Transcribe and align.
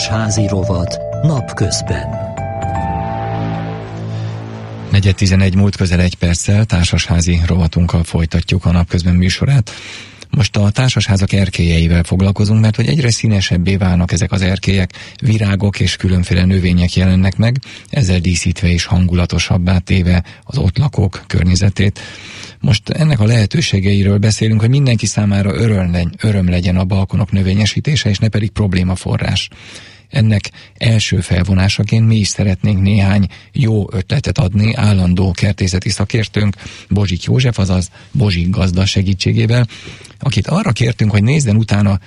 Társasházi 0.00 0.46
rovat 0.46 0.98
napközben. 1.22 2.08
Negyed 4.90 5.14
11 5.14 5.54
múlt 5.54 5.76
közel 5.76 6.00
egy 6.00 6.14
perccel 6.14 6.64
társasházi 6.64 7.40
rovatunkkal 7.46 8.04
folytatjuk 8.04 8.64
a 8.64 8.70
napközben 8.70 9.14
műsorát. 9.14 9.70
Most 10.30 10.56
a 10.56 10.70
társasházak 10.70 11.32
erkélyeivel 11.32 12.02
foglalkozunk, 12.02 12.60
mert 12.60 12.76
hogy 12.76 12.86
egyre 12.86 13.10
színesebbé 13.10 13.76
válnak 13.76 14.12
ezek 14.12 14.32
az 14.32 14.42
erkélyek, 14.42 14.92
virágok 15.22 15.80
és 15.80 15.96
különféle 15.96 16.44
növények 16.44 16.94
jelennek 16.94 17.36
meg, 17.36 17.58
ezzel 17.88 18.18
díszítve 18.18 18.68
és 18.68 18.84
hangulatosabbá 18.84 19.78
téve 19.78 20.24
az 20.44 20.58
ott 20.58 20.78
lakók 20.78 21.24
környezetét. 21.26 22.00
Most 22.60 22.88
ennek 22.88 23.20
a 23.20 23.24
lehetőségeiről 23.24 24.18
beszélünk, 24.18 24.60
hogy 24.60 24.68
mindenki 24.68 25.06
számára 25.06 25.54
öröm, 25.54 25.96
öröm 26.18 26.48
legyen 26.48 26.76
a 26.76 26.84
balkonok 26.84 27.32
növényesítése, 27.32 28.08
és 28.08 28.18
ne 28.18 28.28
pedig 28.28 28.50
problémaforrás. 28.50 29.48
Ennek 30.10 30.42
első 30.76 31.16
felvonásaként 31.16 32.06
mi 32.06 32.16
is 32.16 32.28
szeretnénk 32.28 32.80
néhány 32.80 33.26
jó 33.52 33.92
ötletet 33.92 34.38
adni 34.38 34.74
állandó 34.74 35.30
kertészeti 35.30 35.88
szakértőnk 35.88 36.54
Bozsik 36.88 37.22
József, 37.22 37.58
azaz 37.58 37.90
Bozsik 38.12 38.50
gazda 38.50 38.86
segítségével, 38.86 39.66
akit 40.18 40.46
arra 40.46 40.72
kértünk, 40.72 41.10
hogy 41.10 41.22
nézzen 41.22 41.56
utána, 41.56 41.98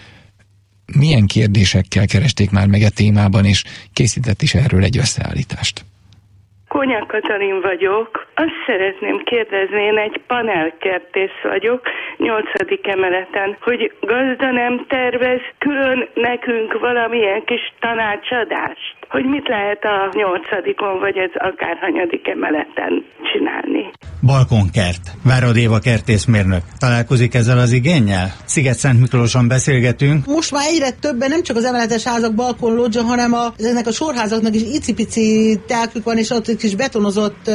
milyen 0.98 1.26
kérdésekkel 1.26 2.08
keresték 2.08 2.52
már 2.52 2.68
meg 2.68 2.82
a 2.82 2.86
e 2.86 2.90
témában, 2.90 3.46
és 3.46 3.64
készített 3.94 4.42
is 4.42 4.54
erről 4.54 4.84
egy 4.84 4.98
összeállítást. 4.98 5.86
Konya 6.68 7.06
Katalin 7.06 7.62
vagyok. 7.62 8.10
Azt 8.36 8.64
szeretném 8.66 9.24
kérdezni, 9.24 9.82
én 9.82 9.98
egy 9.98 10.22
panelkertész 10.28 11.40
vagyok, 11.44 11.82
nyolcadik 12.18 12.88
emeleten, 12.88 13.58
hogy 13.62 13.92
gazda 14.02 14.52
nem 14.52 14.86
tervez 14.88 15.42
külön 15.58 16.10
nekünk 16.14 16.80
valamilyen 16.80 17.44
kis 17.46 17.74
tanácsadást? 17.80 19.04
hogy 19.14 19.26
mit 19.26 19.48
lehet 19.48 19.84
a 19.84 20.10
nyolcadikon, 20.14 21.00
vagy 21.00 21.18
ez 21.18 21.30
akár 21.34 21.78
hanyadik 21.82 22.28
emeleten 22.28 23.06
csinálni. 23.32 23.92
Balkonkert. 24.22 25.06
Várad 25.24 25.56
Éva 25.56 25.80
kertészmérnök. 25.80 26.62
Találkozik 26.78 27.34
ezzel 27.34 27.60
az 27.60 27.72
igényel? 27.72 28.34
Sziget-Szent 28.46 29.00
Miklóson 29.00 29.48
beszélgetünk. 29.48 30.26
Most 30.26 30.52
már 30.52 30.64
egyre 30.68 30.90
többen 30.92 31.30
nem 31.30 31.44
csak 31.44 31.56
az 31.56 31.64
emeletes 31.64 32.04
házak 32.04 32.34
balkon 32.34 32.76
lodzsa, 32.76 33.04
hanem 33.04 33.34
a, 33.34 33.54
ennek 33.58 33.88
a 33.88 33.92
sorházaknak 33.92 34.56
is 34.56 34.62
icipici 34.62 35.60
telkük 35.68 36.04
van, 36.04 36.18
és 36.18 36.30
ott 36.30 36.48
is 36.48 36.76
betonozott 36.76 37.50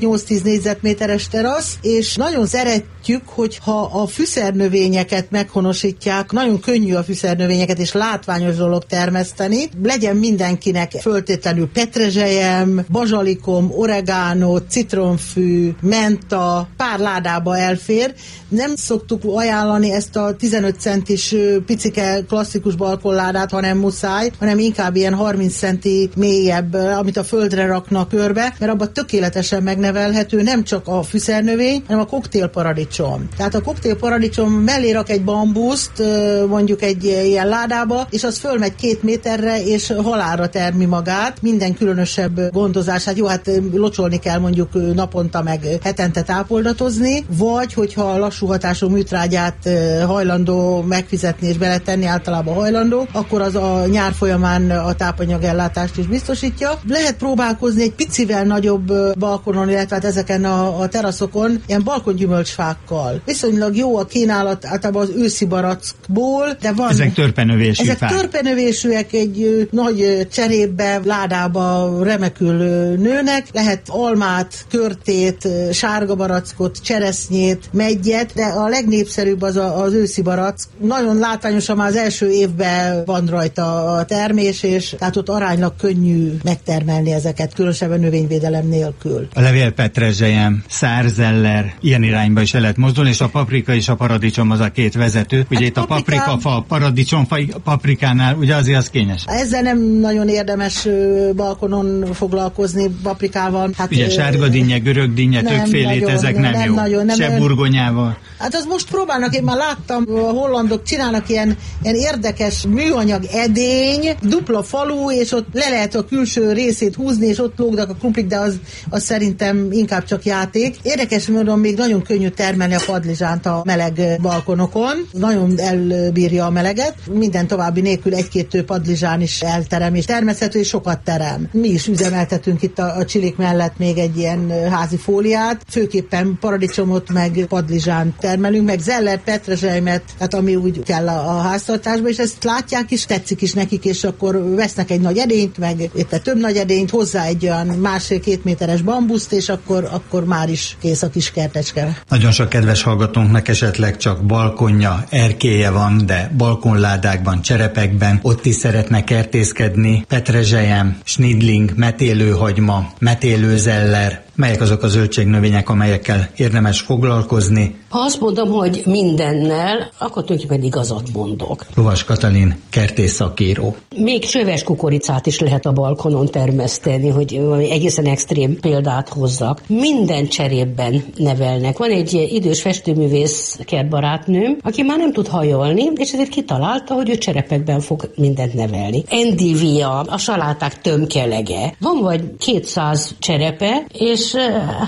5-6-8-10 0.00 0.42
négyzetméteres 0.42 1.28
terasz, 1.28 1.78
és 1.82 2.16
nagyon 2.16 2.46
szeretjük, 2.46 3.22
hogyha 3.24 3.80
a 3.82 4.06
fűszernövényeket 4.06 5.30
meghonosítják, 5.30 6.32
nagyon 6.32 6.60
könnyű 6.60 6.94
a 6.94 7.02
fűszernövényeket, 7.02 7.78
és 7.78 7.92
látványos 7.92 8.56
dolog 8.56 8.84
termeszteni, 8.84 9.68
legyen 9.82 10.16
mindenki 10.16 10.66
mindenkinek 10.66 11.02
föltétlenül 11.02 11.68
petrezselyem, 11.72 12.84
bazsalikom, 12.88 13.70
oregánó, 13.70 14.56
citronfű, 14.56 15.74
menta, 15.80 16.68
pár 16.76 16.98
ládába 16.98 17.58
elfér. 17.58 18.14
Nem 18.48 18.76
szoktuk 18.76 19.22
ajánlani 19.24 19.92
ezt 19.92 20.16
a 20.16 20.36
15 20.36 20.80
centis 20.80 21.34
picike 21.66 22.24
klasszikus 22.28 22.74
balkonládát, 22.74 23.50
hanem 23.50 23.78
muszáj, 23.78 24.30
hanem 24.38 24.58
inkább 24.58 24.96
ilyen 24.96 25.14
30 25.14 25.56
centi 25.56 26.10
mélyebb, 26.16 26.74
amit 26.74 27.16
a 27.16 27.24
földre 27.24 27.66
raknak 27.66 28.08
körbe, 28.08 28.54
mert 28.58 28.72
abban 28.72 28.92
tökéletesen 28.92 29.62
megnevelhető 29.92 30.42
nem 30.42 30.64
csak 30.64 30.88
a 30.88 31.02
fűszernövény, 31.02 31.82
hanem 31.86 32.02
a 32.02 32.06
koktélparadicsom. 32.06 33.28
Tehát 33.36 33.54
a 33.54 33.60
koktélparadicsom 33.60 34.52
mellé 34.52 34.92
rak 34.92 35.10
egy 35.10 35.24
bambuszt, 35.24 36.02
mondjuk 36.48 36.82
egy 36.82 37.04
ilyen 37.04 37.48
ládába, 37.48 38.06
és 38.10 38.24
az 38.24 38.38
fölmegy 38.38 38.74
két 38.74 39.02
méterre, 39.02 39.64
és 39.64 39.92
halálra 40.02 40.48
ter 40.48 40.66
termi 40.66 40.84
magát, 40.84 41.42
minden 41.42 41.74
különösebb 41.74 42.52
gondozását, 42.52 43.16
jó, 43.16 43.26
hát 43.26 43.50
locsolni 43.72 44.18
kell 44.18 44.38
mondjuk 44.38 44.94
naponta 44.94 45.42
meg 45.42 45.78
hetente 45.82 46.22
tápoldatozni, 46.22 47.24
vagy 47.36 47.72
hogyha 47.72 48.18
lassú 48.18 48.46
hatású 48.46 48.88
műtrágyát 48.88 49.70
hajlandó 50.06 50.82
megfizetni 50.82 51.48
és 51.48 51.56
beletenni, 51.56 52.04
általában 52.04 52.54
hajlandó, 52.54 53.06
akkor 53.12 53.40
az 53.40 53.54
a 53.54 53.86
nyár 53.90 54.12
folyamán 54.12 54.70
a 54.70 54.92
tápanyagellátást 54.92 55.96
is 55.96 56.06
biztosítja. 56.06 56.70
Lehet 56.88 57.16
próbálkozni 57.16 57.82
egy 57.82 57.94
picivel 57.94 58.44
nagyobb 58.44 58.92
balkonon, 59.18 59.68
illetve 59.76 59.94
hát 59.94 60.04
ezeken 60.04 60.44
a, 60.44 60.80
a 60.80 60.88
teraszokon 60.88 61.62
ilyen 61.66 61.84
balkongyümölcsfákkal. 61.84 63.20
Viszonylag 63.24 63.76
jó 63.76 63.96
a 63.98 64.04
kínálat 64.04 64.64
általában 64.64 65.02
az 65.02 65.12
őszi 65.16 65.44
barackból, 65.44 66.56
de 66.60 66.72
van... 66.72 66.88
Ezek 66.90 67.12
törpenövésű 67.12 67.82
Ezek 67.82 67.98
fák. 67.98 68.10
törpenövésűek 68.10 69.12
egy 69.12 69.68
nagy 69.70 70.26
cseré 70.32 70.56
cserébe, 70.56 71.00
ládába 71.04 71.98
remekül 72.02 72.54
nőnek. 72.96 73.46
Lehet 73.52 73.82
almát, 73.86 74.66
körtét, 74.70 75.48
sárga 75.72 76.14
barackot, 76.14 76.78
cseresznyét, 76.82 77.68
megyet, 77.72 78.32
de 78.34 78.44
a 78.44 78.68
legnépszerűbb 78.68 79.42
az 79.42 79.56
a, 79.56 79.82
az 79.82 79.92
őszi 79.92 80.22
barack. 80.22 80.58
Nagyon 80.80 81.18
látványosan 81.18 81.76
már 81.76 81.88
az 81.88 81.96
első 81.96 82.30
évben 82.30 83.04
van 83.04 83.26
rajta 83.26 83.84
a 83.92 84.04
termés, 84.04 84.62
és 84.62 84.94
tehát 84.98 85.16
ott 85.16 85.28
aránylag 85.28 85.72
könnyű 85.80 86.36
megtermelni 86.44 87.12
ezeket, 87.12 87.54
különösebben 87.54 88.00
növényvédelem 88.00 88.68
nélkül. 88.68 89.28
A 89.34 89.40
levélpetrezselyem, 89.66 90.62
szárzeller, 90.68 91.74
ilyen 91.80 92.02
irányba 92.02 92.40
is 92.40 92.54
el 92.54 92.60
lehet 92.60 92.76
mozdulni, 92.76 93.10
és 93.10 93.20
a 93.20 93.28
paprika 93.28 93.74
és 93.74 93.88
a 93.88 93.94
paradicsom 93.94 94.50
az 94.50 94.60
a 94.60 94.70
két 94.70 94.94
vezető. 94.94 95.46
Ugye 95.50 95.58
hát 95.58 95.68
itt 95.68 95.76
a 95.76 95.84
paprika, 95.84 96.38
fa, 96.38 96.64
paradicsomfa, 96.68 97.36
paprikánál, 97.64 98.34
ugye 98.34 98.54
azért 98.54 98.78
az 98.78 98.90
kényes. 98.90 99.22
Ezzel 99.26 99.62
nem 99.62 99.78
nagyon 100.00 100.28
ér 100.28 100.34
érdemes 100.46 100.88
balkonon 101.36 102.12
foglalkozni 102.12 102.90
paprikával. 103.02 103.70
Hát, 103.76 103.90
Ugye 103.90 104.10
sárga 104.10 104.48
dinnye, 104.48 104.78
görög 104.78 105.14
dinnye, 105.14 105.42
többfélét, 105.42 106.08
ezek 106.08 106.36
nem, 106.36 106.52
nem 106.52 106.68
jó. 106.68 106.74
Nagyon, 106.74 107.04
nem 107.04 107.16
Se 107.16 107.38
burgonyával. 107.38 108.16
Hát 108.38 108.54
az 108.54 108.64
most 108.64 108.90
próbálnak, 108.90 109.34
én 109.34 109.42
már 109.42 109.56
láttam, 109.56 110.04
a 110.08 110.18
hollandok 110.18 110.82
csinálnak 110.82 111.28
ilyen, 111.28 111.56
ilyen 111.82 111.94
érdekes 111.94 112.64
műanyag 112.68 113.24
edény, 113.24 114.14
dupla 114.22 114.62
falu, 114.62 115.10
és 115.10 115.32
ott 115.32 115.46
le 115.52 115.68
lehet 115.68 115.94
a 115.94 116.04
külső 116.04 116.52
részét 116.52 116.94
húzni, 116.94 117.26
és 117.26 117.38
ott 117.38 117.58
lógnak 117.58 117.90
a 117.90 117.94
krumplik, 117.94 118.26
de 118.26 118.38
az, 118.38 118.60
az 118.90 119.02
szerintem 119.02 119.55
inkább 119.70 120.04
csak 120.04 120.24
játék. 120.24 120.76
Érdekes 120.82 121.28
módon 121.28 121.58
még 121.58 121.76
nagyon 121.76 122.02
könnyű 122.02 122.28
termelni 122.28 122.74
a 122.74 122.80
padlizsánt 122.86 123.46
a 123.46 123.62
meleg 123.64 124.18
balkonokon. 124.22 125.08
Nagyon 125.12 125.58
elbírja 125.58 126.46
a 126.46 126.50
meleget. 126.50 126.94
Minden 127.12 127.46
további 127.46 127.80
nélkül 127.80 128.14
egy-két 128.14 128.62
padlizsán 128.62 129.20
is 129.20 129.40
elterem, 129.40 129.94
és 129.94 130.04
természetesen 130.04 130.62
sokat 130.62 131.00
terem. 131.04 131.48
Mi 131.52 131.68
is 131.68 131.86
üzemeltetünk 131.86 132.62
itt 132.62 132.78
a, 132.78 132.96
a 132.96 133.04
csilik 133.04 133.36
mellett 133.36 133.78
még 133.78 133.98
egy 133.98 134.18
ilyen 134.18 134.70
házi 134.70 134.96
fóliát, 134.96 135.62
főképpen 135.68 136.36
paradicsomot, 136.40 137.12
meg 137.12 137.46
padlizsánt 137.48 138.18
termelünk, 138.18 138.66
meg 138.66 138.78
zeller, 138.80 139.22
petrezselymet, 139.22 140.02
tehát 140.18 140.34
ami 140.34 140.56
úgy 140.56 140.82
kell 140.82 141.08
a, 141.08 141.36
a 141.36 141.40
háztartásba, 141.40 142.08
és 142.08 142.18
ezt 142.18 142.44
látják 142.44 142.90
is, 142.90 143.04
tetszik 143.04 143.42
is 143.42 143.52
nekik, 143.52 143.84
és 143.84 144.04
akkor 144.04 144.54
vesznek 144.54 144.90
egy 144.90 145.00
nagy 145.00 145.18
edényt, 145.18 145.58
meg 145.58 145.90
éppen 145.94 146.22
több 146.22 146.38
nagy 146.38 146.56
edényt, 146.56 146.90
hozzá 146.90 147.24
egy 147.24 147.44
olyan 147.44 147.66
másfél-két 147.66 148.44
méteres 148.44 148.82
bambuszt, 148.82 149.32
és 149.32 149.45
akkor, 149.48 149.88
akkor 149.90 150.24
már 150.24 150.48
is 150.48 150.76
kész 150.80 151.02
a 151.02 151.10
kis 151.10 151.30
kertecske. 151.30 152.02
Nagyon 152.08 152.30
sok 152.30 152.48
kedves 152.48 152.82
hallgatónknak 152.82 153.48
esetleg 153.48 153.96
csak 153.96 154.24
balkonja, 154.24 155.04
erkéje 155.10 155.70
van, 155.70 156.06
de 156.06 156.30
balkonládákban, 156.36 157.42
cserepekben 157.42 158.18
ott 158.22 158.44
is 158.44 158.54
szeretne 158.54 159.04
kertészkedni. 159.04 160.04
Petrezselyem, 160.08 160.98
snidling, 161.04 161.72
metélőhagyma, 161.76 162.92
metélőzeller, 162.98 164.24
Melyek 164.36 164.60
azok 164.60 164.82
a 164.82 164.88
zöldségnövények, 164.88 165.68
amelyekkel 165.68 166.28
érdemes 166.36 166.80
foglalkozni? 166.80 167.74
Ha 167.96 168.02
azt 168.02 168.20
mondom, 168.20 168.50
hogy 168.50 168.82
mindennel, 168.84 169.90
akkor 169.98 170.24
tulajdonképpen 170.24 170.64
igazat 170.64 171.12
mondok. 171.12 171.66
Lovas 171.74 172.04
Katalin, 172.04 172.56
kertész 172.70 173.12
szakíró. 173.12 173.76
Még 173.96 174.24
csöves 174.24 174.62
kukoricát 174.62 175.26
is 175.26 175.40
lehet 175.40 175.66
a 175.66 175.72
balkonon 175.72 176.26
termeszteni, 176.26 177.08
hogy 177.08 177.40
egészen 177.70 178.04
extrém 178.04 178.60
példát 178.60 179.08
hozzak. 179.08 179.60
Minden 179.66 180.26
cserében 180.28 181.04
nevelnek. 181.16 181.78
Van 181.78 181.90
egy 181.90 182.28
idős 182.32 182.62
festőművész 182.62 183.58
kertbarátnőm, 183.64 184.56
aki 184.62 184.82
már 184.82 184.98
nem 184.98 185.12
tud 185.12 185.28
hajolni, 185.28 185.82
és 185.94 186.12
ezért 186.12 186.30
kitalálta, 186.30 186.94
hogy 186.94 187.10
ő 187.10 187.18
cserepekben 187.18 187.80
fog 187.80 188.10
mindent 188.16 188.54
nevelni. 188.54 189.04
Endivia, 189.08 190.00
a 190.00 190.18
saláták 190.18 190.80
tömkelege. 190.80 191.74
Van 191.80 192.00
vagy 192.00 192.36
200 192.38 193.14
cserepe, 193.18 193.86
és 193.92 194.16
és 194.16 194.34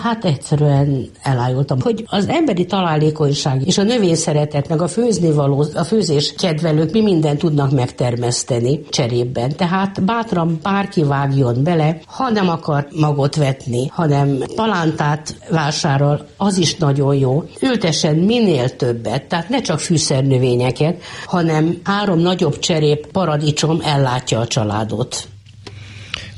hát 0.03 0.25
egyszerűen 0.25 1.11
elájultam, 1.23 1.81
hogy 1.81 2.05
az 2.07 2.29
emberi 2.29 2.67
találékonyság 2.99 3.67
és 3.67 3.79
a 3.79 3.83
növény 3.83 4.15
szeretet, 4.15 4.69
meg 4.69 4.83
a 4.83 4.89
főzni 4.89 5.31
való, 5.31 5.65
a 5.75 5.85
főzés 5.85 6.35
kedvelők 6.39 6.93
mi 6.93 7.01
mindent 7.01 7.39
tudnak 7.39 7.71
megtermeszteni 7.71 8.81
cserében. 8.89 9.57
Tehát 9.57 10.05
bátran 10.05 10.59
bárki 10.63 11.03
vágjon 11.03 11.63
bele, 11.65 12.01
ha 12.07 12.31
nem 12.31 12.49
akar 12.49 12.89
magot 12.97 13.37
vetni, 13.37 13.87
hanem 13.89 14.39
palántát 14.57 15.37
vásárol, 15.51 16.27
az 16.37 16.59
is 16.59 16.77
nagyon 16.77 17.15
jó. 17.15 17.45
Ültessen 17.61 18.17
minél 18.17 18.77
többet, 18.77 19.25
tehát 19.29 19.49
ne 19.49 19.61
csak 19.61 19.79
fűszernövényeket, 19.79 21.03
hanem 21.25 21.81
három 21.85 22.19
nagyobb 22.19 22.59
cserép 22.59 23.07
paradicsom 23.07 23.81
ellátja 23.85 24.39
a 24.39 24.47
családot. 24.47 25.29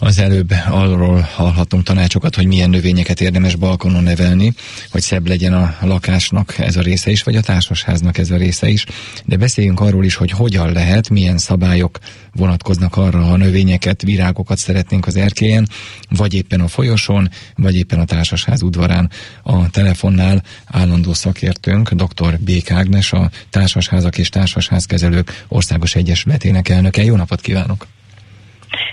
Az 0.03 0.19
előbb 0.19 0.55
arról 0.69 1.21
hallhatunk 1.21 1.83
tanácsokat, 1.83 2.35
hogy 2.35 2.47
milyen 2.47 2.71
növényeket 2.71 3.21
érdemes 3.21 3.55
balkonon 3.55 4.03
nevelni, 4.03 4.53
hogy 4.91 5.01
szebb 5.01 5.29
legyen 5.29 5.53
a 5.53 5.77
lakásnak 5.81 6.59
ez 6.59 6.77
a 6.77 6.81
része 6.81 7.11
is, 7.11 7.23
vagy 7.23 7.37
a 7.37 7.41
társasháznak 7.41 8.19
ez 8.19 8.31
a 8.31 8.37
része 8.37 8.69
is. 8.69 8.85
De 9.25 9.37
beszéljünk 9.37 9.81
arról 9.81 10.05
is, 10.05 10.15
hogy 10.15 10.31
hogyan 10.31 10.73
lehet, 10.73 11.09
milyen 11.09 11.39
szabályok 11.39 11.99
vonatkoznak 12.33 12.97
arra, 12.97 13.23
ha 13.23 13.37
növényeket, 13.37 14.03
virágokat 14.03 14.59
szeretnénk 14.59 15.07
az 15.07 15.17
erkélyen, 15.17 15.69
vagy 16.09 16.35
éppen 16.35 16.61
a 16.61 16.69
folyosón, 16.69 17.31
vagy 17.55 17.77
éppen 17.77 17.99
a 17.99 18.05
társasház 18.05 18.63
udvarán. 18.63 19.11
A 19.43 19.71
telefonnál 19.71 20.43
állandó 20.67 21.13
szakértőnk, 21.13 21.91
dr. 21.91 22.39
B. 22.39 22.51
Ágnes, 22.69 23.13
a 23.13 23.31
Társasházak 23.51 24.19
és 24.19 24.29
Társasházkezelők 24.29 25.45
Országos 25.49 25.95
Egyesületének 25.95 26.69
elnöke. 26.69 27.05
Jó 27.05 27.17
napot 27.17 27.41
kívánok! 27.41 27.87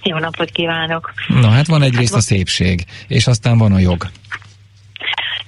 Jó 0.04 0.18
napot 0.18 0.50
kívánok! 0.50 1.14
Na 1.28 1.50
hát 1.50 1.68
van 1.68 1.82
egyrészt 1.82 2.14
hát, 2.14 2.20
a 2.20 2.24
szépség, 2.24 2.86
és 3.08 3.28
aztán 3.28 3.58
van 3.58 3.74
a 3.74 3.80
jog. 3.80 4.08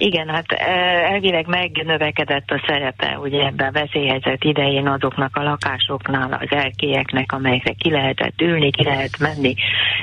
Igen, 0.02 0.28
hát 0.28 0.52
elvileg 0.52 1.46
megnövekedett 1.46 2.50
a 2.50 2.62
szerepe 2.66 3.18
ugye 3.18 3.46
ebben 3.46 3.68
a 3.68 3.72
veszélyhelyzet 3.72 4.44
idején 4.44 4.86
azoknak 4.86 5.36
a 5.36 5.42
lakásoknál, 5.42 6.32
az 6.32 6.46
elkélyeknek, 6.48 7.32
amelyekre 7.32 7.72
ki 7.72 7.90
lehetett 7.90 8.40
ülni, 8.40 8.70
ki 8.70 8.84
lehet 8.84 9.18
menni, 9.18 9.54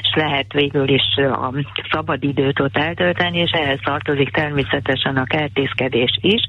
és 0.02 0.14
lehet 0.16 0.54
végül 0.54 0.90
is 0.90 1.16
a 1.16 1.54
szabad 1.92 2.24
időt 2.24 2.60
ott 2.60 2.78
eltölteni, 2.78 3.38
és 3.38 3.52
ehhez 3.52 3.80
tartozik 3.84 4.30
természetesen 4.30 5.18
a 5.18 5.24
kertészkedés 5.24 6.18
is. 6.22 6.42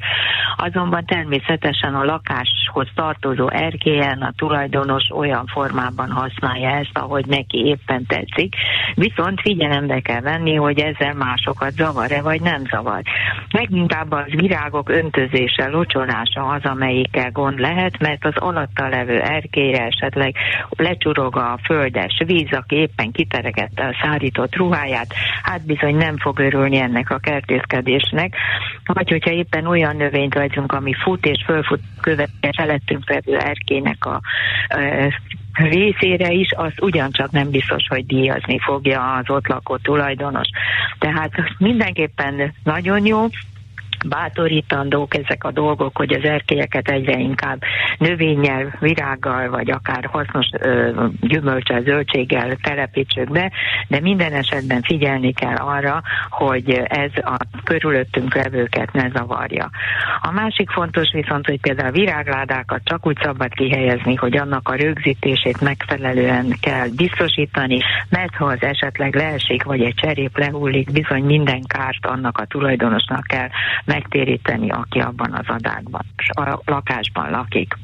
Azonban 0.56 1.04
természetesen 1.04 1.94
a 1.94 2.04
lakáshoz 2.04 2.88
tartozó 2.94 3.50
erkélyen 3.50 4.22
a 4.22 4.32
tulajdonos 4.36 5.10
olyan 5.10 5.46
formában 5.46 6.10
használja 6.10 6.70
ezt, 6.70 6.98
ahogy 6.98 7.26
neki 7.26 7.58
éppen 7.58 8.06
tetszik. 8.06 8.54
Viszont 8.94 9.40
figyelembe 9.40 10.00
kell 10.00 10.20
venni, 10.20 10.54
hogy 10.54 10.80
ezzel 10.80 11.14
másokat 11.14 11.72
zavar-e, 11.72 12.22
vagy 12.22 12.40
nem 12.40 12.62
zavar. 12.70 13.02
Leginkább 13.50 14.12
az 14.12 14.26
virágok 14.26 14.88
öntözése, 14.88 15.68
locsolása 15.68 16.46
az, 16.46 16.64
amelyikkel 16.64 17.30
gond 17.30 17.58
lehet, 17.58 17.98
mert 17.98 18.24
az 18.24 18.36
alatta 18.36 18.88
levő 18.88 19.20
erkélyre 19.20 19.84
esetleg 19.84 20.34
lecsurog 20.68 21.36
a 21.36 21.58
földes 21.64 22.22
víz, 22.26 22.52
aki 22.52 22.76
éppen 22.76 23.12
kiteregette 23.12 23.84
a 23.84 23.96
szárított 24.02 24.56
ruháját, 24.56 25.14
hát 25.42 25.66
bizony 25.66 25.96
nem 25.96 26.16
fog 26.16 26.38
örülni 26.38 26.76
ennek 26.76 27.10
a 27.10 27.18
kertészkedésnek. 27.18 28.36
Vagy 28.84 29.08
hogyha 29.08 29.30
éppen 29.30 29.66
olyan 29.66 29.96
növényt 29.96 30.34
vagyunk, 30.34 30.72
ami 30.72 30.92
fut 30.94 31.26
és 31.26 31.44
fölfut 31.46 31.80
következő 32.00 32.50
felettünk 32.56 33.10
levő 33.10 33.36
erkének 33.36 34.04
a 34.06 34.20
részére 35.58 36.30
is, 36.30 36.48
az 36.56 36.72
ugyancsak 36.80 37.30
nem 37.30 37.50
biztos, 37.50 37.86
hogy 37.88 38.06
díjazni 38.06 38.58
fogja 38.58 39.14
az 39.14 39.30
ott 39.30 39.46
lakó 39.46 39.76
tulajdonos. 39.76 40.48
Tehát 40.98 41.32
mindenképpen 41.58 42.54
nagyon 42.64 43.06
jó, 43.06 43.26
bátorítandók 44.06 45.16
ezek 45.16 45.44
a 45.44 45.50
dolgok, 45.50 45.96
hogy 45.96 46.12
az 46.12 46.24
erkélyeket 46.24 46.88
egyre 46.88 47.18
inkább 47.18 47.60
növényel, 47.98 48.76
virággal, 48.80 49.50
vagy 49.50 49.70
akár 49.70 50.04
hasznos 50.04 50.46
ö, 50.58 51.06
gyümölcsel, 51.20 51.80
zöldséggel 51.80 52.56
telepítsük 52.62 53.30
be, 53.30 53.50
de 53.88 54.00
minden 54.00 54.32
esetben 54.32 54.82
figyelni 54.82 55.32
kell 55.32 55.56
arra, 55.56 56.02
hogy 56.28 56.70
ez 56.84 57.10
a 57.14 57.36
körülöttünk 57.64 58.34
levőket 58.34 58.92
ne 58.92 59.08
zavarja. 59.08 59.70
A 60.20 60.30
másik 60.30 60.70
fontos 60.70 61.10
viszont, 61.12 61.46
hogy 61.46 61.60
például 61.60 61.88
a 61.88 61.92
virágládákat 61.92 62.80
csak 62.84 63.06
úgy 63.06 63.18
szabad 63.22 63.54
kihelyezni, 63.54 64.14
hogy 64.14 64.36
annak 64.36 64.68
a 64.68 64.74
rögzítését 64.74 65.60
megfelelően 65.60 66.56
kell 66.60 66.88
biztosítani, 66.96 67.78
mert 68.08 68.34
ha 68.34 68.44
az 68.44 68.62
esetleg 68.62 69.14
leesik, 69.14 69.62
vagy 69.62 69.82
egy 69.82 69.94
cserép 69.94 70.38
lehullik, 70.38 70.92
bizony 70.92 71.24
minden 71.24 71.62
kárt 71.66 72.06
annak 72.06 72.38
a 72.38 72.46
tulajdonosnak 72.46 73.26
kell 73.26 73.48
megtéríteni, 73.88 74.70
aki 74.70 74.98
abban 74.98 75.32
az 75.32 75.46
adákban, 75.46 76.04
a 76.26 76.60
lakásban 76.64 77.30
lakik. 77.30 77.74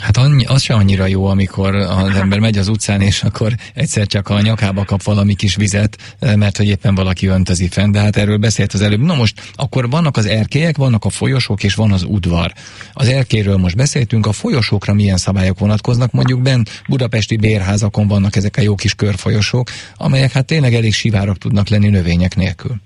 Hát 0.00 0.16
annyi, 0.16 0.44
az 0.44 0.62
se 0.62 0.74
annyira 0.74 1.06
jó, 1.06 1.26
amikor 1.26 1.74
az 1.74 2.16
ember 2.16 2.38
megy 2.38 2.58
az 2.58 2.68
utcán, 2.68 3.00
és 3.00 3.22
akkor 3.22 3.52
egyszer 3.74 4.06
csak 4.06 4.28
a 4.28 4.40
nyakába 4.40 4.84
kap 4.84 5.02
valami 5.02 5.34
kis 5.34 5.56
vizet, 5.56 6.16
mert 6.36 6.56
hogy 6.56 6.66
éppen 6.68 6.94
valaki 6.94 7.26
öntözi 7.26 7.68
fenn, 7.68 7.90
de 7.90 8.00
hát 8.00 8.16
erről 8.16 8.36
beszélt 8.36 8.72
az 8.72 8.80
előbb. 8.80 9.00
Na 9.00 9.14
most, 9.14 9.52
akkor 9.54 9.90
vannak 9.90 10.16
az 10.16 10.26
erkélyek, 10.26 10.76
vannak 10.76 11.04
a 11.04 11.10
folyosók, 11.10 11.62
és 11.62 11.74
van 11.74 11.92
az 11.92 12.02
udvar. 12.02 12.52
Az 12.92 13.08
erkéről 13.08 13.56
most 13.56 13.76
beszéltünk, 13.76 14.26
a 14.26 14.32
folyosókra 14.32 14.94
milyen 14.94 15.16
szabályok 15.16 15.58
vonatkoznak, 15.58 16.12
mondjuk 16.12 16.42
bent 16.42 16.82
budapesti 16.88 17.36
bérházakon 17.36 18.08
vannak 18.08 18.36
ezek 18.36 18.56
a 18.56 18.62
jó 18.62 18.74
kis 18.74 18.94
körfolyosók, 18.94 19.70
amelyek 19.96 20.32
hát 20.32 20.46
tényleg 20.46 20.74
elég 20.74 20.92
sivárok 20.92 21.38
tudnak 21.38 21.68
lenni 21.68 21.88
növények 21.88 22.36
nélkül. 22.36 22.80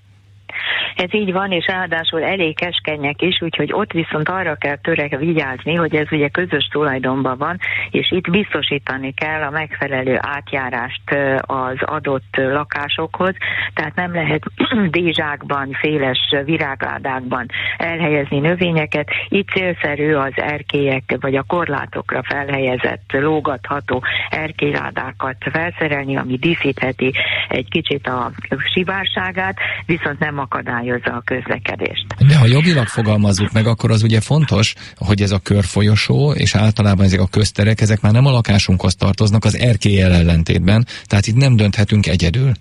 Ez 0.96 1.14
így 1.14 1.32
van, 1.32 1.52
és 1.52 1.66
ráadásul 1.66 2.22
elég 2.22 2.56
keskenyek 2.56 3.22
is, 3.22 3.42
úgyhogy 3.42 3.72
ott 3.72 3.92
viszont 3.92 4.28
arra 4.28 4.54
kell 4.54 4.76
törek 4.76 5.18
vigyázni, 5.18 5.74
hogy 5.74 5.94
ez 5.94 6.06
ugye 6.10 6.28
közös 6.28 6.68
tulajdonban 6.72 7.38
van, 7.38 7.58
és 7.90 8.10
itt 8.10 8.30
biztosítani 8.30 9.12
kell 9.14 9.42
a 9.42 9.50
megfelelő 9.50 10.18
átjárást 10.20 11.14
az 11.40 11.76
adott 11.80 12.36
lakásokhoz, 12.36 13.34
tehát 13.74 13.94
nem 13.94 14.12
lehet 14.12 14.42
dézsákban, 14.90 15.72
féles 15.72 16.34
virágládákban 16.44 17.46
elhelyezni 17.76 18.38
növényeket. 18.38 19.08
Itt 19.28 19.48
célszerű 19.48 20.14
az 20.14 20.32
erkélyek 20.34 21.16
vagy 21.20 21.34
a 21.34 21.42
korlátokra 21.42 22.22
felhelyezett 22.22 23.12
lógatható 23.12 24.02
erkélyládákat 24.30 25.36
felszerelni, 25.50 26.16
ami 26.16 26.36
díszítheti 26.36 27.12
egy 27.48 27.68
kicsit 27.68 28.06
a 28.06 28.30
sivárságát, 28.74 29.56
viszont 29.86 30.18
nem 30.18 30.38
akadály 30.38 30.85
akadályozza 30.86 31.12
a 31.12 31.22
közlekedést. 31.24 32.06
De 32.28 32.36
ha 32.36 32.46
jogilag 32.46 32.86
fogalmazzuk 32.86 33.52
meg, 33.52 33.66
akkor 33.66 33.90
az 33.90 34.02
ugye 34.02 34.20
fontos, 34.20 34.74
hogy 34.96 35.22
ez 35.22 35.30
a 35.30 35.38
körfolyosó, 35.38 36.32
és 36.32 36.54
általában 36.54 37.04
ezek 37.04 37.20
a 37.20 37.26
közterek, 37.26 37.80
ezek 37.80 38.00
már 38.00 38.12
nem 38.12 38.26
a 38.26 38.30
lakásunkhoz 38.30 38.94
tartoznak 38.94 39.44
az 39.44 39.58
erkélyel 39.58 40.12
ellentétben, 40.12 40.86
tehát 41.04 41.26
itt 41.26 41.36
nem 41.36 41.56
dönthetünk 41.56 42.06
egyedül. 42.06 42.52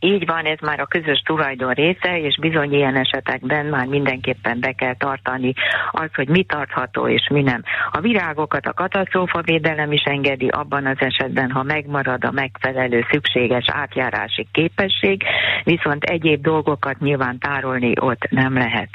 Így 0.00 0.26
van, 0.26 0.44
ez 0.44 0.58
már 0.60 0.80
a 0.80 0.86
közös 0.86 1.22
tulajdon 1.24 1.72
része, 1.72 2.18
és 2.20 2.38
bizony 2.40 2.72
ilyen 2.72 2.96
esetekben 2.96 3.66
már 3.66 3.86
mindenképpen 3.86 4.60
be 4.60 4.72
kell 4.72 4.96
tartani 4.96 5.52
az, 5.90 6.08
hogy 6.14 6.28
mi 6.28 6.42
tartható 6.44 7.08
és 7.08 7.28
mi 7.30 7.42
nem. 7.42 7.62
A 7.90 8.00
virágokat 8.00 8.66
a 8.66 8.72
katasztrófavédelem 8.72 9.92
is 9.92 10.02
engedi 10.02 10.48
abban 10.48 10.86
az 10.86 10.96
esetben, 10.98 11.50
ha 11.50 11.62
megmarad 11.62 12.24
a 12.24 12.30
megfelelő 12.30 13.06
szükséges 13.10 13.64
átjárási 13.72 14.46
képesség, 14.52 15.22
viszont 15.64 16.04
egyéb 16.04 16.42
dolgokat 16.42 16.98
nyilván 16.98 17.38
tárolni 17.38 17.92
ott 18.00 18.28
nem 18.30 18.54
lehet. 18.54 18.88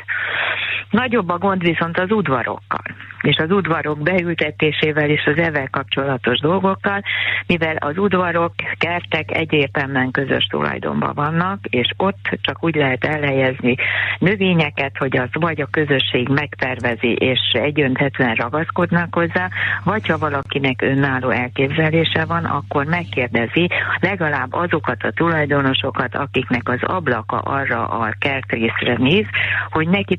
Nagyobb 0.90 1.30
a 1.30 1.38
gond 1.38 1.62
viszont 1.62 2.00
az 2.00 2.12
udvarokkal, 2.12 2.84
és 3.22 3.38
az 3.38 3.52
udvarok 3.52 4.00
beültetésével 4.00 5.10
és 5.10 5.26
az 5.26 5.38
evel 5.38 5.68
kapcsolatos 5.70 6.40
dolgokkal, 6.40 7.02
mivel 7.48 7.76
az 7.76 7.98
udvarok, 7.98 8.54
kertek 8.78 9.32
egyértelműen 9.38 10.12
közös 10.12 10.46
tulajdonban 10.46 11.14
vannak, 11.14 11.60
és 11.70 11.90
ott 11.98 12.38
csak 12.42 12.64
úgy 12.64 12.76
lehet 12.76 13.04
elhelyezni 13.04 13.76
növényeket, 14.20 14.98
hogy 14.98 15.18
az 15.18 15.30
vagy 15.32 15.62
a 15.62 15.68
közösség 15.72 16.28
megtervezi, 16.30 17.14
és 17.14 17.40
egyöntetően 17.54 18.36
ragaszkodnak 18.36 19.16
hozzá, 19.16 19.50
vagy 19.84 20.08
ha 20.08 20.18
valakinek 20.18 20.82
önálló 20.82 21.30
elképzelése 21.30 22.26
van, 22.26 22.46
akkor 22.46 22.86
megkérdezi 22.86 23.70
legalább 24.00 24.54
azokat 24.54 25.04
a 25.04 25.12
tulajdonosokat, 25.12 26.16
akiknek 26.16 26.70
az 26.70 26.80
ablaka 26.82 27.38
arra 27.38 27.88
a 27.88 28.14
kertrészre 28.20 28.96
néz, 28.98 29.26
hogy 29.70 29.88
neki 29.88 30.16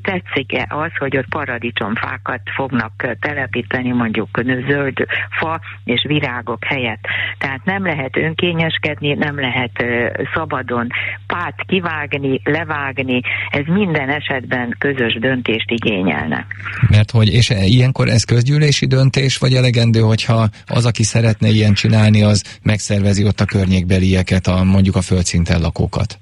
tetszik-e 0.57 0.75
az, 0.75 0.91
hogy 0.99 1.17
ott 1.17 1.29
paradicsomfákat 1.29 2.41
fognak 2.55 3.17
telepíteni, 3.19 3.91
mondjuk 3.91 4.29
zöld 4.67 5.05
fa 5.39 5.59
és 5.83 6.05
virágok 6.07 6.63
helyett. 6.63 7.05
Tehát 7.37 7.65
nem 7.65 7.85
lehet 7.85 8.17
önkényeskedni, 8.17 9.13
nem 9.13 9.39
lehet 9.39 9.71
szabadon 10.33 10.87
pát 11.27 11.55
kivágni, 11.67 12.41
levágni, 12.43 13.21
ez 13.49 13.65
minden 13.65 14.09
esetben 14.09 14.75
közös 14.79 15.13
döntést 15.19 15.71
igényelne. 15.71 16.45
Mert 16.89 17.11
hogy, 17.11 17.33
és 17.33 17.49
ilyenkor 17.49 18.07
ez 18.07 18.23
közgyűlési 18.23 18.85
döntés, 18.85 19.37
vagy 19.37 19.53
elegendő, 19.53 19.99
hogyha 19.99 20.47
az, 20.65 20.85
aki 20.85 21.03
szeretne 21.03 21.47
ilyen 21.47 21.73
csinálni, 21.73 22.23
az 22.23 22.59
megszervezi 22.63 23.25
ott 23.25 23.39
a 23.39 23.45
környékbelieket, 23.45 24.47
a, 24.47 24.63
mondjuk 24.63 24.95
a 24.95 25.01
földszinten 25.01 25.61
lakókat? 25.61 26.19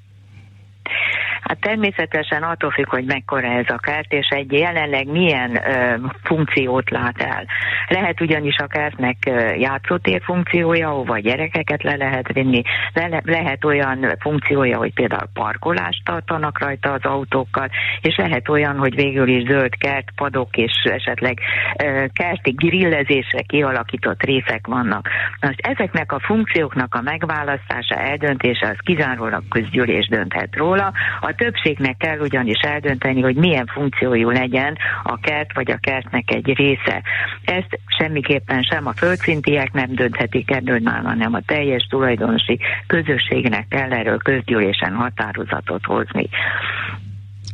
Hát 1.48 1.60
természetesen 1.60 2.42
attól 2.42 2.70
függ, 2.70 2.88
hogy 2.88 3.04
mekkora 3.04 3.46
ez 3.46 3.64
a 3.68 3.78
kert, 3.78 4.12
és 4.12 4.28
egy 4.28 4.52
jelenleg 4.52 5.06
milyen 5.06 5.50
ö, 5.54 5.94
funkciót 6.22 6.90
lát 6.90 7.22
el. 7.22 7.44
Lehet 7.88 8.20
ugyanis 8.20 8.56
a 8.56 8.66
kertnek 8.66 9.16
játszótér 9.58 10.22
funkciója, 10.24 10.88
ahova 10.88 11.18
gyerekeket 11.18 11.82
le 11.82 11.96
lehet 11.96 12.32
vinni, 12.32 12.62
le, 12.92 13.20
lehet 13.24 13.64
olyan 13.64 14.16
funkciója, 14.18 14.78
hogy 14.78 14.94
például 14.94 15.28
parkolást 15.32 16.04
tartanak 16.04 16.58
rajta 16.58 16.92
az 16.92 17.04
autókkal, 17.04 17.68
és 18.00 18.16
lehet 18.16 18.48
olyan, 18.48 18.78
hogy 18.78 18.94
végül 18.94 19.28
is 19.28 19.48
zöld 19.48 19.76
kert, 19.76 20.08
padok 20.16 20.56
és 20.56 20.72
esetleg 20.84 21.38
ö, 21.84 22.04
kerti 22.12 22.50
grillezésre 22.50 23.42
kialakított 23.42 24.22
részek 24.22 24.66
vannak. 24.66 25.08
Most 25.40 25.66
ezeknek 25.66 26.12
a 26.12 26.20
funkcióknak 26.20 26.94
a 26.94 27.02
megválasztása, 27.02 27.94
eldöntése 27.94 28.68
az 28.68 28.78
kizárólag 28.84 29.42
közgyűlés 29.48 30.08
dönthet 30.08 30.56
róla. 30.56 30.92
A 31.20 31.34
többségnek 31.36 31.96
kell 31.96 32.18
ugyanis 32.18 32.58
eldönteni, 32.60 33.20
hogy 33.20 33.36
milyen 33.36 33.66
funkciójú 33.66 34.30
legyen 34.30 34.76
a 35.02 35.18
kert 35.20 35.54
vagy 35.54 35.70
a 35.70 35.76
kertnek 35.80 36.30
egy 36.30 36.54
része. 36.54 37.02
Ezt 37.44 37.78
semmiképpen 37.98 38.62
sem 38.62 38.86
a 38.86 38.92
földszintiek 38.92 39.72
nem 39.72 39.94
dönthetik 39.94 40.50
erről 40.50 40.78
már, 40.82 41.02
hanem 41.04 41.34
a 41.34 41.40
teljes 41.46 41.86
tulajdonosi 41.90 42.58
közösségnek 42.86 43.68
kell 43.68 43.92
erről 43.92 44.18
közgyűlésen 44.18 44.94
határozatot 44.94 45.84
hozni. 45.84 46.28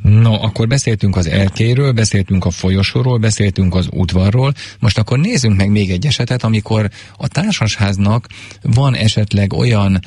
No, 0.02 0.32
akkor 0.32 0.66
beszéltünk 0.66 1.16
az 1.16 1.26
elkéről, 1.26 1.92
beszéltünk 1.92 2.44
a 2.44 2.50
folyosóról, 2.50 3.18
beszéltünk 3.18 3.74
az 3.74 3.88
udvarról. 3.90 4.52
Most 4.78 4.98
akkor 4.98 5.18
nézzünk 5.18 5.56
meg 5.56 5.70
még 5.70 5.90
egy 5.90 6.06
esetet, 6.06 6.44
amikor 6.44 6.90
a 7.16 7.28
társasháznak 7.28 8.26
van 8.62 8.94
esetleg 8.94 9.52
olyan 9.52 10.00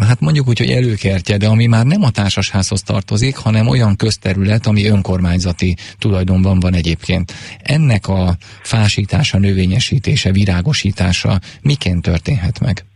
hát 0.00 0.20
mondjuk 0.20 0.48
úgy, 0.48 0.58
hogy 0.58 0.70
előkertje, 0.70 1.36
de 1.36 1.48
ami 1.48 1.66
már 1.66 1.86
nem 1.86 2.02
a 2.02 2.10
társasházhoz 2.10 2.82
tartozik, 2.82 3.36
hanem 3.36 3.66
olyan 3.66 3.96
közterület, 3.96 4.66
ami 4.66 4.86
önkormányzati 4.86 5.76
tulajdonban 5.98 6.60
van 6.60 6.74
egyébként. 6.74 7.32
Ennek 7.62 8.08
a 8.08 8.36
fásítása, 8.62 9.38
növényesítése, 9.38 10.32
virágosítása 10.32 11.40
miként 11.62 12.02
történhet 12.02 12.60
meg? 12.60 12.87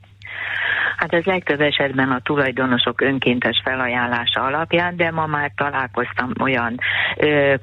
Hát 1.02 1.14
ez 1.14 1.24
legtöbb 1.24 1.60
esetben 1.60 2.10
a 2.10 2.20
tulajdonosok 2.20 3.00
önkéntes 3.00 3.60
felajánlása 3.64 4.42
alapján, 4.42 4.96
de 4.96 5.10
ma 5.10 5.26
már 5.26 5.52
találkoztam 5.56 6.30
olyan 6.40 6.78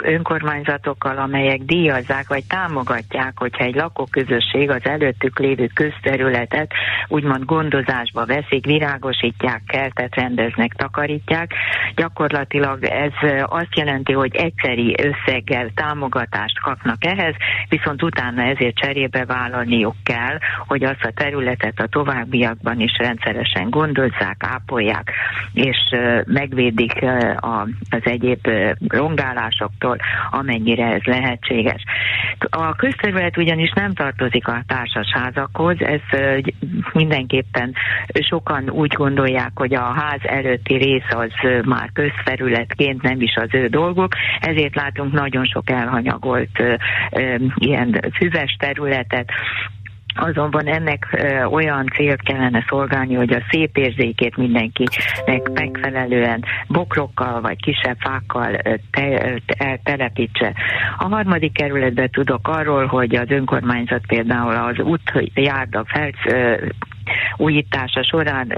önkormányzatokkal, 0.03 1.17
amelyek 1.17 1.59
díjazzák 1.59 2.27
vagy 2.27 2.43
támogatják, 2.47 3.33
hogyha 3.35 3.63
egy 3.63 3.75
lakóközösség 3.75 4.69
az 4.69 4.81
előttük 4.83 5.39
lévő 5.39 5.69
közterületet 5.73 6.71
úgymond 7.07 7.45
gondozásba 7.45 8.25
veszik, 8.25 8.65
virágosítják, 8.65 9.61
kertet 9.67 10.15
rendeznek, 10.15 10.73
takarítják. 10.73 11.53
Gyakorlatilag 11.95 12.83
ez 12.83 13.43
azt 13.45 13.75
jelenti, 13.75 14.13
hogy 14.13 14.35
egyszeri 14.35 14.95
összeggel 15.03 15.69
támogatást 15.75 16.59
kapnak 16.61 17.05
ehhez, 17.05 17.35
viszont 17.69 18.03
utána 18.03 18.41
ezért 18.41 18.75
cserébe 18.75 19.25
vállalniuk 19.25 19.95
kell, 20.03 20.37
hogy 20.67 20.83
azt 20.83 21.03
a 21.03 21.11
területet 21.11 21.79
a 21.79 21.87
továbbiakban 21.87 22.79
is 22.79 22.97
rendszer 22.97 23.27
rendszeresen 23.31 23.69
gondozzák, 23.69 24.37
ápolják, 24.39 25.11
és 25.53 25.77
megvédik 26.25 27.05
az 27.89 28.01
egyéb 28.03 28.47
rongálásoktól, 28.87 29.97
amennyire 30.31 30.85
ez 30.85 31.03
lehetséges. 31.03 31.83
A 32.49 32.75
közterület 32.75 33.37
ugyanis 33.37 33.71
nem 33.75 33.93
tartozik 33.93 34.47
a 34.47 34.63
társasházakhoz, 34.67 35.75
ez 35.79 36.19
mindenképpen 36.93 37.73
sokan 38.13 38.69
úgy 38.69 38.93
gondolják, 38.93 39.51
hogy 39.55 39.73
a 39.73 39.93
ház 39.93 40.21
előtti 40.23 40.75
rész 40.75 41.09
az 41.09 41.31
már 41.65 41.89
közterületként 41.93 43.01
nem 43.01 43.21
is 43.21 43.35
az 43.35 43.49
ő 43.51 43.67
dolguk, 43.67 44.13
ezért 44.39 44.75
látunk 44.75 45.13
nagyon 45.13 45.45
sok 45.45 45.69
elhanyagolt 45.69 46.63
ilyen 47.55 48.01
füves 48.13 48.55
területet, 48.59 49.31
Azonban 50.15 50.67
ennek 50.67 51.07
ö, 51.11 51.43
olyan 51.43 51.85
célt 51.95 52.21
kellene 52.21 52.65
szolgálni, 52.67 53.13
hogy 53.13 53.33
a 53.33 53.43
szép 53.49 53.77
érzékét 53.77 54.37
mindenkinek 54.37 55.49
megfelelően 55.53 56.43
bokrokkal 56.67 57.41
vagy 57.41 57.61
kisebb 57.61 57.97
fákkal 57.99 58.57
te, 58.91 59.39
te, 59.45 59.79
telepítse. 59.83 60.53
A 60.97 61.07
harmadik 61.07 61.53
kerületben 61.53 62.09
tudok 62.09 62.47
arról, 62.47 62.85
hogy 62.85 63.15
az 63.15 63.29
önkormányzat 63.29 64.05
például 64.07 64.55
az 64.55 64.79
útjárda 64.79 65.83
felsz 65.87 66.63
újítása 67.37 68.03
során 68.03 68.53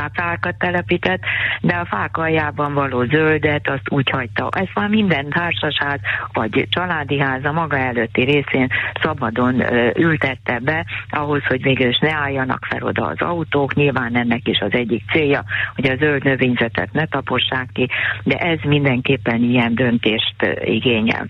tacákat 0.00 0.58
telepített, 0.58 1.20
de 1.60 1.74
a 1.74 1.84
fák 1.84 2.16
aljában 2.16 2.74
való 2.74 3.04
zöldet 3.04 3.68
azt 3.68 3.90
úgy 3.90 4.10
hagyta. 4.10 4.48
Ez 4.50 4.66
már 4.74 4.88
minden 4.88 5.28
társasház 5.28 6.00
vagy 6.32 6.66
családi 6.70 7.18
ház 7.18 7.44
a 7.44 7.52
maga 7.52 7.76
előtti 7.76 8.22
részén 8.22 8.68
szabadon 9.02 9.62
ültette 9.96 10.58
be, 10.58 10.84
ahhoz, 11.10 11.44
hogy 11.44 11.62
végül 11.62 11.88
is 11.88 11.98
ne 11.98 12.12
álljanak 12.12 12.64
fel 12.68 12.82
oda 12.82 13.06
az 13.06 13.20
autók. 13.20 13.74
Nyilván 13.74 14.16
ennek 14.16 14.48
is 14.48 14.58
az 14.58 14.72
egyik 14.72 15.02
célja, 15.10 15.44
hogy 15.74 15.90
a 15.90 15.96
zöld 15.96 16.24
növényzetet 16.24 16.92
ne 16.92 17.06
tapossák 17.06 17.68
ki, 17.72 17.88
de 18.24 18.36
ez 18.36 18.58
mindenképpen 18.64 19.42
ilyen 19.42 19.74
döntést 19.74 20.34
igényel. 20.64 21.26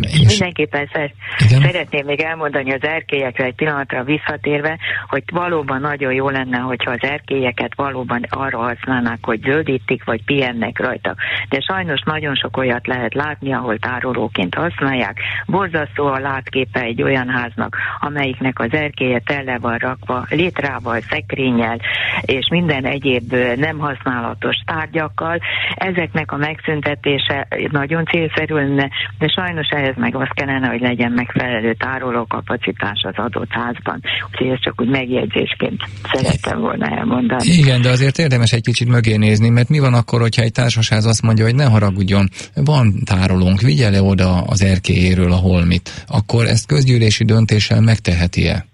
És 0.00 0.26
Mindenképpen 0.28 0.88
szer- 0.92 1.14
szeretném 1.38 2.06
még 2.06 2.20
elmondani 2.20 2.72
az 2.72 2.82
erkélyekre 2.82 3.44
egy 3.44 3.54
pillanatra 3.54 4.04
visszatérve, 4.04 4.78
hogy 5.08 5.22
valóban 5.32 5.80
nagyon 5.80 6.12
jó 6.12 6.28
lenne, 6.28 6.58
hogyha 6.58 6.90
az 6.90 7.02
erkélyeket 7.02 7.74
valóban 7.74 8.26
arra 8.28 8.58
használnák, 8.58 9.18
hogy 9.22 9.40
zöldítik, 9.40 10.04
vagy 10.04 10.24
pihennek 10.24 10.78
rajta. 10.78 11.14
De 11.48 11.60
sajnos 11.60 12.00
nagyon 12.04 12.34
sok 12.34 12.56
olyat 12.56 12.86
lehet 12.86 13.14
látni, 13.14 13.52
ahol 13.52 13.78
tárolóként 13.78 14.54
használják. 14.54 15.20
Borzasztó 15.46 16.06
a 16.06 16.18
látképe 16.18 16.80
egy 16.80 17.02
olyan 17.02 17.28
háznak, 17.28 17.76
amelyiknek 18.00 18.58
az 18.58 18.72
erkélye 18.72 19.20
tele 19.24 19.58
van 19.58 19.76
rakva, 19.76 20.26
létrával, 20.28 21.00
szekrényel, 21.00 21.80
és 22.20 22.48
minden 22.50 22.84
egyéb 22.84 23.34
nem 23.56 23.78
használatos 23.78 24.56
tárgyakkal. 24.66 25.38
Ezeknek 25.74 26.32
a 26.32 26.36
megszüntetése 26.36 27.48
nagyon 27.70 28.04
célszerű 28.04 28.54
lenne, 28.54 28.88
de 29.18 29.28
sajnos 29.28 29.68
ehhez 29.72 29.96
meg 29.96 30.16
az 30.16 30.28
kellene, 30.34 30.68
hogy 30.68 30.80
legyen 30.80 31.12
megfelelő 31.12 31.74
tárolókapacitás 31.74 33.00
az 33.02 33.14
adott 33.16 33.50
házban. 33.50 34.00
Úgyhogy 34.30 34.48
ezt 34.48 34.62
csak 34.62 34.80
úgy 34.80 34.88
megjegyzésként 34.88 35.82
szerettem 36.12 36.60
volna 36.60 36.86
elmondani. 36.86 37.44
Igen, 37.44 37.82
de 37.82 37.90
azért 37.90 38.18
érdemes 38.18 38.52
egy 38.52 38.62
kicsit 38.62 38.88
mögé 38.88 39.16
nézni, 39.16 39.48
mert 39.48 39.68
mi 39.68 39.78
van 39.78 39.94
akkor, 39.94 40.20
hogyha 40.20 40.42
egy 40.42 40.52
társasház 40.52 41.06
azt 41.06 41.22
mondja, 41.22 41.44
hogy 41.44 41.54
ne 41.54 41.64
haragudjon, 41.64 42.28
van 42.54 42.94
tárolónk, 43.04 43.60
vigye 43.60 43.90
le 43.90 44.02
oda 44.02 44.42
az 44.42 44.62
erkélyéről 44.62 45.32
a 45.32 45.36
holmit, 45.36 46.04
akkor 46.06 46.44
ezt 46.46 46.66
közgyűlési 46.66 47.24
döntéssel 47.24 47.80
megteheti-e? 47.80 48.71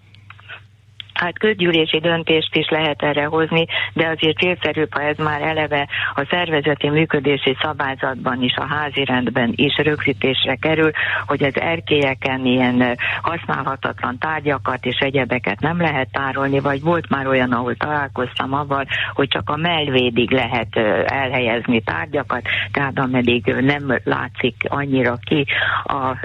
Hát 1.19 1.39
közgyűlési 1.39 1.99
döntést 1.99 2.57
is 2.57 2.69
lehet 2.69 3.03
erre 3.03 3.25
hozni, 3.25 3.67
de 3.93 4.07
azért 4.07 4.39
célszerűbb, 4.39 4.95
ha 4.95 5.03
ez 5.03 5.17
már 5.17 5.43
eleve 5.43 5.89
a 6.15 6.27
szervezeti 6.31 6.89
működési 6.89 7.57
szabályzatban 7.61 8.43
is, 8.43 8.55
a 8.57 8.67
házi 8.67 9.05
rendben 9.05 9.53
is 9.55 9.77
rögzítésre 9.77 10.55
kerül, 10.55 10.91
hogy 11.27 11.43
az 11.43 11.61
erkélyeken 11.61 12.47
ilyen 12.47 12.99
használhatatlan 13.23 14.19
tárgyakat 14.19 14.87
és 14.87 14.99
egyebeket 14.99 15.61
nem 15.61 15.81
lehet 15.81 16.09
tárolni, 16.13 16.61
vagy 16.61 16.83
volt 16.83 17.09
már 17.09 17.27
olyan, 17.27 17.53
ahol 17.53 17.75
találkoztam 17.75 18.53
avval, 18.53 18.87
hogy 19.13 19.29
csak 19.29 19.51
a 19.51 19.57
melvédig 19.57 20.31
lehet 20.31 20.77
elhelyezni 21.07 21.81
tárgyakat, 21.81 22.43
tehát 22.73 22.99
ameddig 22.99 23.45
nem 23.47 23.99
látszik 24.05 24.55
annyira 24.69 25.17
ki 25.25 25.47
a 25.85 26.17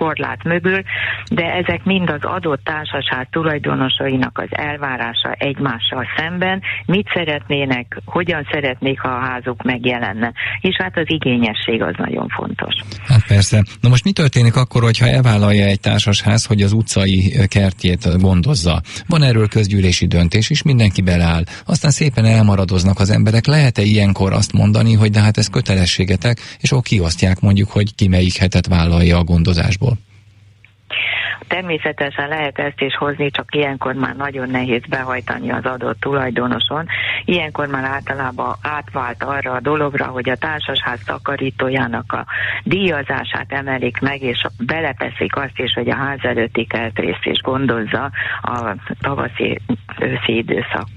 korlát 0.00 0.44
mögül, 0.44 0.82
de 1.30 1.44
ezek 1.44 1.84
mind 1.84 2.10
az 2.10 2.24
adott 2.24 2.64
társaság 2.64 3.28
tulajdonosainak 3.30 4.38
az 4.38 4.48
elvárása 4.50 5.32
egymással 5.32 6.04
szemben, 6.16 6.62
mit 6.86 7.08
szeretnének, 7.14 8.00
hogyan 8.04 8.46
szeretnék, 8.52 9.00
ha 9.00 9.08
a 9.08 9.20
házuk 9.20 9.62
megjelenne. 9.62 10.32
És 10.60 10.76
hát 10.82 10.96
az 10.96 11.04
igényesség 11.06 11.82
az 11.82 11.94
nagyon 11.96 12.28
fontos. 12.28 12.74
Hát 13.06 13.26
persze. 13.26 13.64
Na 13.80 13.88
most 13.88 14.04
mi 14.04 14.12
történik 14.12 14.56
akkor, 14.56 14.82
hogyha 14.82 15.06
elvállalja 15.06 15.64
egy 15.66 15.80
társasház, 15.80 16.44
hogy 16.44 16.62
az 16.62 16.72
utcai 16.72 17.46
kertjét 17.48 18.20
gondozza? 18.20 18.80
Van 19.06 19.22
erről 19.22 19.48
közgyűlési 19.48 20.06
döntés, 20.06 20.50
és 20.50 20.62
mindenki 20.62 21.02
beleáll. 21.02 21.44
Aztán 21.66 21.90
szépen 21.90 22.24
elmaradoznak 22.24 22.98
az 22.98 23.10
emberek. 23.10 23.46
Lehet-e 23.46 23.82
ilyenkor 23.82 24.32
azt 24.32 24.52
mondani, 24.52 24.94
hogy 24.94 25.10
de 25.10 25.20
hát 25.20 25.36
ez 25.36 25.48
kötelességetek, 25.48 26.38
és 26.60 26.70
akkor 26.70 26.82
kiosztják 26.82 27.40
mondjuk, 27.40 27.70
hogy 27.70 27.94
ki 27.94 28.08
melyik 28.08 28.36
hetet 28.36 28.66
vállalja 28.66 29.18
a 29.18 29.24
gondozásból? 29.24 29.89
Természetesen 31.50 32.28
lehet 32.28 32.58
ezt 32.58 32.80
is 32.80 32.96
hozni, 32.96 33.30
csak 33.30 33.54
ilyenkor 33.54 33.94
már 33.94 34.16
nagyon 34.16 34.50
nehéz 34.50 34.82
behajtani 34.88 35.50
az 35.50 35.64
adott 35.64 36.00
tulajdonoson. 36.00 36.86
Ilyenkor 37.24 37.66
már 37.66 37.84
általában 37.84 38.54
átvált 38.62 39.22
arra 39.22 39.52
a 39.52 39.60
dologra, 39.60 40.06
hogy 40.06 40.28
a 40.28 40.36
társasház 40.36 41.04
takarítójának 41.04 42.12
a 42.12 42.26
díjazását 42.64 43.52
emelik 43.52 44.00
meg, 44.00 44.22
és 44.22 44.46
beleteszik 44.66 45.36
azt 45.36 45.58
is, 45.58 45.72
hogy 45.72 45.88
a 45.88 45.96
ház 45.96 46.18
előtti 46.22 46.66
kertrészt 46.66 47.26
is 47.26 47.40
gondozza 47.40 48.10
a 48.42 48.74
tavaszi 49.00 49.60
őszi 49.98 50.36
időszak 50.36 50.88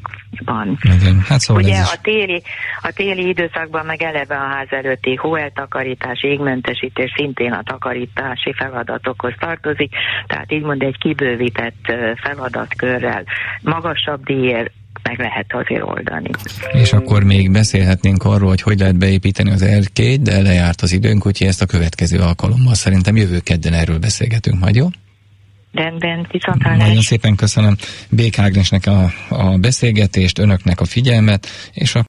van. 0.45 0.79
Igen, 0.81 1.19
hát 1.27 1.39
szóval 1.39 1.63
Ugye 1.63 1.77
a 1.77 1.97
téli, 2.01 2.43
a 2.81 2.91
téli 2.95 3.27
időszakban 3.27 3.85
meg 3.85 4.01
eleve 4.01 4.35
a 4.35 4.47
ház 4.47 4.67
előtti 4.69 5.15
hóeltakarítás, 5.15 6.23
égmentesítés 6.23 7.13
szintén 7.15 7.51
a 7.51 7.63
takarítási 7.63 8.53
feladatokhoz 8.53 9.33
tartozik, 9.39 9.91
tehát 10.27 10.51
így 10.51 10.63
mond 10.63 10.81
egy 10.81 10.97
kibővített 10.97 11.93
feladatkörrel, 12.15 13.23
magasabb 13.61 14.25
díjért 14.25 14.71
meg 15.03 15.19
lehet 15.19 15.53
azért 15.53 15.83
oldani. 15.83 16.29
És 16.71 16.93
akkor 16.93 17.23
még 17.23 17.51
beszélhetnénk 17.51 18.23
arról, 18.23 18.49
hogy 18.49 18.61
hogy 18.61 18.79
lehet 18.79 18.97
beépíteni 18.97 19.51
az 19.51 19.61
erkélyt, 19.61 20.21
de 20.21 20.41
lejárt 20.41 20.81
az 20.81 20.91
időnk, 20.91 21.25
úgyhogy 21.25 21.47
ezt 21.47 21.61
a 21.61 21.65
következő 21.65 22.19
alkalommal 22.19 22.73
szerintem 22.73 23.15
jövő 23.15 23.39
kedden 23.39 23.73
erről 23.73 23.99
beszélgetünk 23.99 24.59
majd, 24.59 24.75
jó? 24.75 24.87
Rendben. 25.73 26.27
Nagyon 26.77 27.01
szépen 27.01 27.35
köszönöm 27.35 27.75
Bék 28.09 28.39
Ágnesnek 28.39 28.85
a, 28.85 29.11
a 29.29 29.57
beszélgetést, 29.57 30.39
önöknek 30.39 30.79
a 30.79 30.85
figyelmet, 30.85 31.47
és 31.73 31.95
a 31.95 32.01